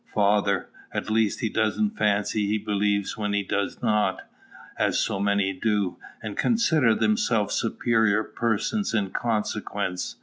Father. 0.15 0.67
At 0.91 1.11
least, 1.11 1.41
he 1.41 1.49
doesn't 1.49 1.95
fancy 1.95 2.47
he 2.47 2.57
believes 2.57 3.17
when 3.19 3.33
he 3.33 3.43
does 3.43 3.83
not, 3.83 4.21
as 4.75 4.97
so 4.97 5.19
many 5.19 5.53
do, 5.53 5.97
and 6.23 6.35
consider 6.35 6.95
themselves 6.95 7.53
superior 7.53 8.23
persons 8.23 8.95
in 8.95 9.11
consequence. 9.11 10.15